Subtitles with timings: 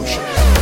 [0.00, 0.59] Revolution.